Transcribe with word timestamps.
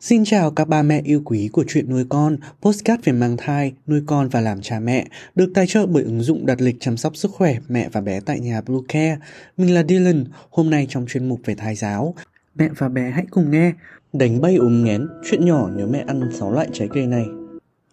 Xin 0.00 0.24
chào 0.24 0.50
các 0.50 0.68
ba 0.68 0.82
mẹ 0.82 1.00
yêu 1.04 1.22
quý 1.24 1.48
của 1.52 1.64
chuyện 1.68 1.90
nuôi 1.90 2.04
con, 2.08 2.36
postcard 2.62 3.04
về 3.04 3.12
mang 3.12 3.36
thai, 3.36 3.72
nuôi 3.86 4.02
con 4.06 4.28
và 4.28 4.40
làm 4.40 4.60
cha 4.62 4.80
mẹ, 4.80 5.06
được 5.34 5.50
tài 5.54 5.66
trợ 5.66 5.86
bởi 5.86 6.02
ứng 6.02 6.20
dụng 6.20 6.46
đặt 6.46 6.60
lịch 6.60 6.76
chăm 6.80 6.96
sóc 6.96 7.16
sức 7.16 7.30
khỏe 7.30 7.56
mẹ 7.68 7.88
và 7.92 8.00
bé 8.00 8.20
tại 8.20 8.40
nhà 8.40 8.60
Blue 8.60 8.80
Care. 8.88 9.18
Mình 9.56 9.74
là 9.74 9.82
Dylan, 9.88 10.24
hôm 10.50 10.70
nay 10.70 10.86
trong 10.90 11.06
chuyên 11.08 11.28
mục 11.28 11.40
về 11.44 11.54
thai 11.54 11.74
giáo. 11.74 12.14
Mẹ 12.54 12.68
và 12.78 12.88
bé 12.88 13.10
hãy 13.10 13.24
cùng 13.30 13.50
nghe. 13.50 13.72
Đánh 14.12 14.40
bay 14.40 14.56
ốm 14.56 14.84
nghén, 14.84 15.06
chuyện 15.30 15.44
nhỏ 15.44 15.70
nếu 15.76 15.86
mẹ 15.86 16.04
ăn 16.06 16.30
6 16.38 16.52
loại 16.52 16.68
trái 16.72 16.88
cây 16.94 17.06
này. 17.06 17.24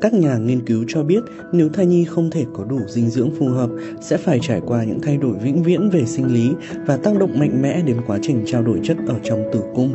Các 0.00 0.14
nhà 0.14 0.36
nghiên 0.36 0.66
cứu 0.66 0.84
cho 0.88 1.02
biết 1.02 1.22
nếu 1.52 1.68
thai 1.68 1.86
nhi 1.86 2.04
không 2.04 2.30
thể 2.30 2.44
có 2.54 2.64
đủ 2.64 2.78
dinh 2.88 3.10
dưỡng 3.10 3.30
phù 3.38 3.48
hợp 3.48 3.70
sẽ 4.00 4.16
phải 4.16 4.38
trải 4.42 4.60
qua 4.66 4.84
những 4.84 5.00
thay 5.00 5.16
đổi 5.16 5.32
vĩnh 5.42 5.62
viễn 5.62 5.90
về 5.90 6.06
sinh 6.06 6.34
lý 6.34 6.52
và 6.86 6.96
tác 6.96 7.18
động 7.18 7.38
mạnh 7.38 7.62
mẽ 7.62 7.82
đến 7.82 7.96
quá 8.06 8.18
trình 8.22 8.42
trao 8.46 8.62
đổi 8.62 8.80
chất 8.82 8.96
ở 9.06 9.14
trong 9.24 9.44
tử 9.52 9.62
cung. 9.74 9.92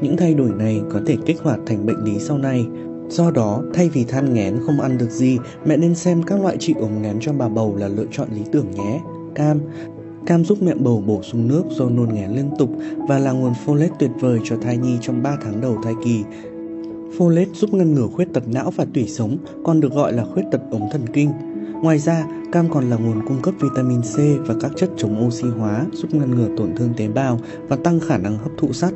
Những 0.00 0.16
thay 0.16 0.34
đổi 0.34 0.50
này 0.58 0.80
có 0.92 1.00
thể 1.06 1.16
kích 1.26 1.40
hoạt 1.42 1.60
thành 1.66 1.86
bệnh 1.86 2.04
lý 2.04 2.18
sau 2.18 2.38
này. 2.38 2.66
Do 3.08 3.30
đó, 3.30 3.62
thay 3.74 3.88
vì 3.88 4.04
than 4.04 4.34
nghén 4.34 4.58
không 4.66 4.80
ăn 4.80 4.98
được 4.98 5.10
gì, 5.10 5.38
mẹ 5.64 5.76
nên 5.76 5.94
xem 5.94 6.22
các 6.22 6.42
loại 6.42 6.56
trị 6.56 6.74
ống 6.80 7.02
nghén 7.02 7.16
cho 7.20 7.32
bà 7.32 7.48
bầu 7.48 7.76
là 7.76 7.88
lựa 7.88 8.06
chọn 8.12 8.28
lý 8.34 8.42
tưởng 8.52 8.70
nhé. 8.70 9.00
Cam 9.34 9.60
Cam 10.26 10.44
giúp 10.44 10.58
mẹ 10.62 10.74
bầu 10.74 11.02
bổ 11.06 11.22
sung 11.22 11.48
nước 11.48 11.62
do 11.70 11.88
nôn 11.88 12.14
nghén 12.14 12.30
liên 12.30 12.50
tục 12.58 12.70
và 13.08 13.18
là 13.18 13.32
nguồn 13.32 13.52
folate 13.66 13.88
tuyệt 13.98 14.10
vời 14.20 14.40
cho 14.44 14.56
thai 14.56 14.76
nhi 14.76 14.98
trong 15.00 15.22
3 15.22 15.36
tháng 15.44 15.60
đầu 15.60 15.76
thai 15.84 15.94
kỳ, 16.04 16.24
Folate 17.18 17.54
giúp 17.54 17.74
ngăn 17.74 17.94
ngừa 17.94 18.06
khuyết 18.06 18.32
tật 18.34 18.48
não 18.48 18.70
và 18.76 18.86
tủy 18.94 19.06
sống, 19.08 19.38
còn 19.64 19.80
được 19.80 19.92
gọi 19.92 20.12
là 20.12 20.24
khuyết 20.24 20.42
tật 20.52 20.60
ống 20.70 20.88
thần 20.92 21.06
kinh. 21.12 21.30
Ngoài 21.82 21.98
ra, 21.98 22.24
cam 22.52 22.68
còn 22.70 22.90
là 22.90 22.96
nguồn 22.96 23.26
cung 23.26 23.42
cấp 23.42 23.54
vitamin 23.60 24.00
C 24.02 24.16
và 24.46 24.54
các 24.60 24.70
chất 24.76 24.90
chống 24.96 25.26
oxy 25.26 25.48
hóa 25.48 25.86
giúp 25.92 26.14
ngăn 26.14 26.30
ngừa 26.30 26.48
tổn 26.56 26.74
thương 26.76 26.94
tế 26.96 27.08
bào 27.08 27.38
và 27.68 27.76
tăng 27.76 28.00
khả 28.00 28.18
năng 28.18 28.38
hấp 28.38 28.50
thụ 28.58 28.72
sắt. 28.72 28.92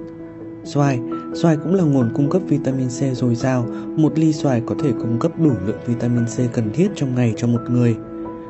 Xoài 0.64 1.00
Xoài 1.34 1.56
cũng 1.56 1.74
là 1.74 1.84
nguồn 1.84 2.10
cung 2.14 2.30
cấp 2.30 2.42
vitamin 2.48 2.88
C 2.88 3.16
dồi 3.16 3.34
dào. 3.34 3.66
Một 3.96 4.18
ly 4.18 4.32
xoài 4.32 4.62
có 4.66 4.74
thể 4.82 4.92
cung 4.92 5.18
cấp 5.18 5.32
đủ 5.38 5.52
lượng 5.66 5.78
vitamin 5.86 6.24
C 6.24 6.52
cần 6.52 6.70
thiết 6.74 6.88
trong 6.94 7.14
ngày 7.14 7.34
cho 7.36 7.46
một 7.46 7.60
người. 7.70 7.96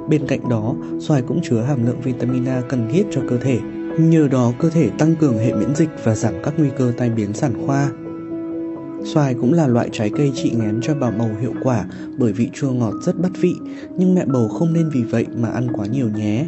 Bên 0.08 0.26
cạnh 0.26 0.48
đó, 0.48 0.74
xoài 1.00 1.22
cũng 1.22 1.40
chứa 1.42 1.60
hàm 1.60 1.86
lượng 1.86 2.00
vitamin 2.00 2.44
A 2.44 2.62
cần 2.68 2.88
thiết 2.92 3.04
cho 3.10 3.20
cơ 3.28 3.38
thể. 3.38 3.58
Nhờ 3.98 4.28
đó, 4.28 4.52
cơ 4.58 4.70
thể 4.70 4.90
tăng 4.98 5.14
cường 5.16 5.38
hệ 5.38 5.54
miễn 5.54 5.74
dịch 5.74 5.88
và 6.04 6.14
giảm 6.14 6.34
các 6.42 6.54
nguy 6.58 6.68
cơ 6.78 6.92
tai 6.96 7.10
biến 7.10 7.32
sản 7.32 7.66
khoa. 7.66 7.90
Xoài 9.04 9.34
cũng 9.34 9.52
là 9.52 9.66
loại 9.66 9.88
trái 9.92 10.10
cây 10.16 10.32
trị 10.34 10.52
ngén 10.58 10.80
cho 10.82 10.94
bà 10.94 11.10
bầu 11.10 11.28
hiệu 11.40 11.52
quả 11.62 11.84
bởi 12.18 12.32
vị 12.32 12.50
chua 12.52 12.70
ngọt 12.70 12.94
rất 13.02 13.20
bắt 13.20 13.32
vị, 13.40 13.54
nhưng 13.96 14.14
mẹ 14.14 14.24
bầu 14.24 14.48
không 14.48 14.72
nên 14.72 14.90
vì 14.94 15.02
vậy 15.02 15.26
mà 15.36 15.48
ăn 15.48 15.68
quá 15.74 15.86
nhiều 15.86 16.08
nhé. 16.16 16.46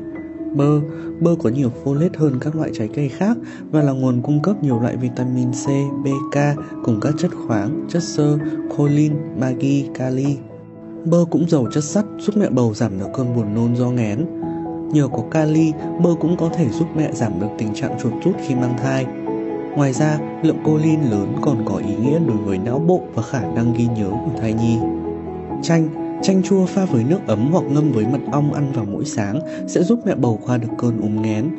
Bơ, 0.55 0.81
bơ 1.21 1.35
có 1.43 1.51
nhiều 1.51 1.71
folate 1.85 2.19
hơn 2.19 2.39
các 2.41 2.57
loại 2.57 2.71
trái 2.75 2.89
cây 2.95 3.09
khác 3.09 3.37
và 3.71 3.83
là 3.83 3.93
nguồn 3.93 4.23
cung 4.23 4.43
cấp 4.43 4.63
nhiều 4.63 4.81
loại 4.81 4.97
vitamin 4.97 5.53
C, 5.53 5.67
B, 6.05 6.07
K 6.33 6.37
cùng 6.85 7.01
các 7.01 7.15
chất 7.19 7.31
khoáng, 7.47 7.87
chất 7.89 8.03
xơ, 8.03 8.39
choline, 8.77 9.17
magi, 9.41 9.85
kali. 9.95 10.37
Bơ 11.05 11.25
cũng 11.31 11.49
giàu 11.49 11.67
chất 11.73 11.85
sắt 11.85 12.05
giúp 12.19 12.37
mẹ 12.37 12.51
bầu 12.51 12.75
giảm 12.75 12.99
được 12.99 13.09
cơn 13.15 13.37
buồn 13.37 13.55
nôn 13.55 13.77
do 13.77 13.91
ngén. 13.91 14.27
Nhờ 14.93 15.09
có 15.09 15.23
kali, 15.31 15.73
bơ 16.03 16.11
cũng 16.21 16.37
có 16.37 16.49
thể 16.49 16.69
giúp 16.69 16.87
mẹ 16.97 17.13
giảm 17.13 17.41
được 17.41 17.49
tình 17.59 17.75
trạng 17.75 17.99
chuột 18.03 18.13
rút 18.25 18.35
khi 18.47 18.55
mang 18.55 18.77
thai. 18.83 19.07
Ngoài 19.77 19.93
ra, 19.93 20.19
lượng 20.43 20.59
colin 20.65 21.01
lớn 21.11 21.37
còn 21.43 21.65
có 21.65 21.77
ý 21.77 21.95
nghĩa 21.97 22.19
đối 22.27 22.37
với 22.37 22.59
não 22.59 22.79
bộ 22.79 23.03
và 23.15 23.23
khả 23.23 23.41
năng 23.41 23.75
ghi 23.75 23.87
nhớ 23.87 24.11
của 24.11 24.41
thai 24.41 24.53
nhi. 24.53 24.79
Chanh 25.63 25.89
Chanh 26.23 26.43
chua 26.43 26.67
pha 26.67 26.85
với 26.85 27.05
nước 27.05 27.19
ấm 27.27 27.49
hoặc 27.53 27.65
ngâm 27.65 27.93
với 27.93 28.07
mật 28.07 28.19
ong 28.33 28.53
ăn 28.53 28.73
vào 28.73 28.85
mỗi 28.85 29.05
sáng 29.05 29.41
sẽ 29.69 29.83
giúp 29.83 30.01
mẹ 30.07 30.15
bầu 30.15 30.41
qua 30.47 30.59
được 30.59 30.69
cơn 30.79 31.01
ốm 31.01 31.23
nghén. 31.23 31.51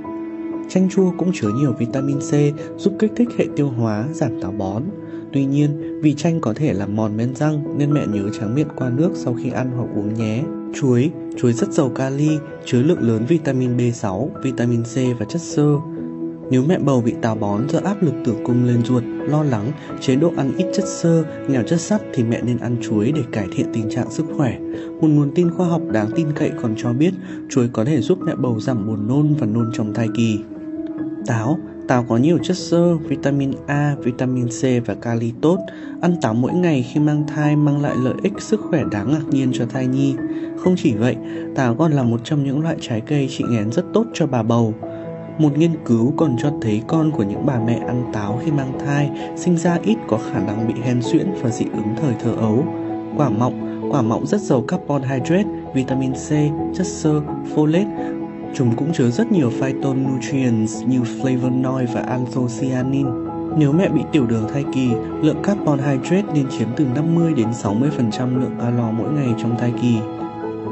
Chanh 0.70 0.90
chua 0.90 1.12
cũng 1.18 1.32
chứa 1.34 1.50
nhiều 1.60 1.74
vitamin 1.80 2.20
C 2.20 2.34
giúp 2.78 2.94
kích 3.00 3.12
thích 3.16 3.30
hệ 3.38 3.46
tiêu 3.56 3.70
hóa, 3.70 4.06
giảm 4.12 4.42
táo 4.42 4.52
bón. 4.52 4.84
Tuy 5.34 5.46
nhiên, 5.46 6.00
vì 6.02 6.14
chanh 6.14 6.42
có 6.42 6.54
thể 6.54 6.74
làm 6.74 6.96
mòn 6.96 7.18
men 7.18 7.36
răng 7.36 7.78
nên 7.78 7.94
mẹ 7.94 8.02
nhớ 8.08 8.30
tráng 8.40 8.56
miệng 8.56 8.68
qua 8.76 8.90
nước 8.90 9.12
sau 9.14 9.34
khi 9.34 9.50
ăn 9.50 9.72
hoặc 9.78 9.88
uống 9.96 10.14
nhé. 10.14 10.44
Chuối 10.74 11.12
Chuối 11.38 11.54
rất 11.54 11.74
giàu 11.74 11.90
kali, 11.90 12.30
chứa 12.66 12.82
lượng 12.82 13.02
lớn 13.02 13.26
vitamin 13.28 13.78
B6, 13.78 14.28
vitamin 14.44 14.84
C 14.84 15.20
và 15.20 15.26
chất 15.30 15.42
xơ. 15.42 15.76
Nếu 16.50 16.64
mẹ 16.68 16.80
bầu 16.80 17.02
bị 17.02 17.14
táo 17.22 17.36
bón 17.36 17.70
do 17.70 17.80
áp 17.84 18.04
lực 18.04 18.14
tử 18.26 18.36
cung 18.46 18.66
lên 18.66 18.84
ruột, 18.84 19.04
lo 19.06 19.44
lắng, 19.44 19.72
chế 20.02 20.16
độ 20.16 20.34
ăn 20.38 20.52
ít 20.58 20.66
chất 20.74 20.86
xơ, 20.88 21.24
nghèo 21.48 21.64
chất 21.64 21.82
sắt 21.82 22.02
thì 22.14 22.24
mẹ 22.24 22.42
nên 22.44 22.58
ăn 22.58 22.76
chuối 22.82 23.12
để 23.12 23.22
cải 23.32 23.48
thiện 23.52 23.66
tình 23.74 23.90
trạng 23.90 24.12
sức 24.12 24.26
khỏe. 24.38 24.60
Một 25.02 25.08
nguồn 25.08 25.32
tin 25.36 25.52
khoa 25.52 25.68
học 25.68 25.82
đáng 25.92 26.10
tin 26.16 26.28
cậy 26.36 26.52
còn 26.62 26.76
cho 26.78 26.94
biết 26.94 27.14
chuối 27.50 27.70
có 27.74 27.86
thể 27.86 28.02
giúp 28.02 28.20
mẹ 28.22 28.36
bầu 28.36 28.60
giảm 28.60 28.88
buồn 28.88 29.08
nôn 29.08 29.36
và 29.40 29.48
nôn 29.48 29.72
trong 29.74 29.94
thai 29.94 30.08
kỳ. 30.16 30.40
Táo 31.28 31.60
Táo 31.88 32.06
có 32.10 32.18
nhiều 32.18 32.38
chất 32.44 32.58
xơ, 32.58 32.96
vitamin 32.96 33.52
A, 33.68 33.96
vitamin 34.04 34.48
C 34.48 34.86
và 34.86 34.96
kali 35.02 35.34
tốt. 35.42 35.58
Ăn 36.02 36.16
táo 36.22 36.34
mỗi 36.34 36.54
ngày 36.54 36.86
khi 36.94 37.00
mang 37.00 37.24
thai 37.28 37.56
mang 37.56 37.82
lại 37.82 37.96
lợi 38.04 38.14
ích 38.24 38.34
sức 38.40 38.62
khỏe 38.70 38.84
đáng 38.92 39.12
ngạc 39.12 39.28
nhiên 39.30 39.52
cho 39.54 39.66
thai 39.66 39.88
nhi. 39.88 40.16
Không 40.58 40.76
chỉ 40.78 40.94
vậy, 40.94 41.16
táo 41.56 41.76
còn 41.76 41.92
là 41.92 42.04
một 42.04 42.22
trong 42.24 42.44
những 42.44 42.62
loại 42.62 42.76
trái 42.82 43.02
cây 43.02 43.28
trị 43.38 43.44
nghén 43.50 43.72
rất 43.72 43.86
tốt 43.94 44.06
cho 44.14 44.28
bà 44.28 44.44
bầu. 44.44 44.74
Một 45.38 45.58
nghiên 45.58 45.72
cứu 45.86 46.14
còn 46.18 46.36
cho 46.38 46.52
thấy 46.62 46.82
con 46.88 47.12
của 47.12 47.24
những 47.24 47.46
bà 47.46 47.60
mẹ 47.60 47.80
ăn 47.88 48.04
táo 48.14 48.40
khi 48.46 48.52
mang 48.52 48.80
thai 48.86 49.10
sinh 49.36 49.58
ra 49.58 49.78
ít 49.84 49.98
có 50.08 50.18
khả 50.18 50.40
năng 50.40 50.68
bị 50.68 50.74
hen 50.84 51.02
suyễn 51.02 51.28
và 51.42 51.50
dị 51.50 51.66
ứng 51.66 51.96
thời 52.02 52.14
thơ 52.24 52.32
ấu. 52.32 52.66
Quả 53.18 53.30
mọng, 53.30 53.90
quả 53.92 54.02
mọng 54.02 54.28
rất 54.28 54.42
giàu 54.42 54.62
carbon 54.62 55.02
hydrate, 55.02 55.50
vitamin 55.74 56.14
C, 56.14 56.30
chất 56.76 56.88
xơ, 56.88 57.22
folate. 57.56 58.14
Chúng 58.54 58.76
cũng 58.76 58.94
chứa 58.94 59.10
rất 59.10 59.32
nhiều 59.32 59.50
phytonutrients 59.50 60.84
như 60.86 61.02
flavonoid 61.02 61.88
và 61.94 62.02
anthocyanin. 62.02 63.08
Nếu 63.58 63.72
mẹ 63.72 63.90
bị 63.90 64.02
tiểu 64.12 64.28
đường 64.28 64.48
thai 64.54 64.66
kỳ, 64.74 64.90
lượng 65.22 65.44
carbon 65.44 65.80
hydrate 65.80 66.34
nên 66.34 66.46
chiếm 66.50 66.68
từ 66.76 66.86
50 66.96 67.34
đến 67.34 67.48
60% 67.64 68.40
lượng 68.40 68.56
calo 68.60 68.92
mỗi 68.92 69.10
ngày 69.12 69.28
trong 69.42 69.58
thai 69.58 69.74
kỳ. 69.82 69.98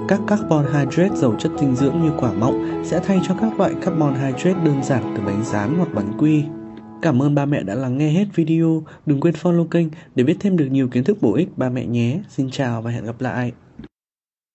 Các 0.08 0.22
carbon 0.28 0.66
hydrate 0.66 1.16
giàu 1.16 1.36
chất 1.40 1.52
dinh 1.60 1.76
dưỡng 1.76 2.02
như 2.02 2.12
quả 2.20 2.34
mọng 2.34 2.84
sẽ 2.86 3.00
thay 3.00 3.20
cho 3.28 3.36
các 3.42 3.60
loại 3.60 3.74
carbon 3.82 4.16
hydrate 4.16 4.66
đơn 4.66 4.84
giản 4.84 5.14
từ 5.18 5.24
bánh 5.26 5.44
rán 5.46 5.76
hoặc 5.78 5.90
bánh 5.94 6.14
quy. 6.18 6.44
Cảm 7.02 7.22
ơn 7.22 7.36
ba 7.36 7.46
mẹ 7.46 7.64
đã 7.64 7.76
lắng 7.76 7.98
nghe 7.98 8.10
hết 8.10 8.26
video. 8.36 8.84
Đừng 9.06 9.22
quên 9.22 9.34
follow 9.34 9.68
kênh 9.68 9.88
để 10.16 10.24
biết 10.24 10.38
thêm 10.40 10.58
được 10.58 10.66
nhiều 10.66 10.88
kiến 10.88 11.04
thức 11.04 11.18
bổ 11.22 11.34
ích 11.34 11.58
ba 11.58 11.70
mẹ 11.70 11.86
nhé. 11.86 12.20
Xin 12.30 12.50
chào 12.52 12.82
và 12.82 12.92
hẹn 12.92 13.06
gặp 13.06 13.22
lại. 13.22 13.52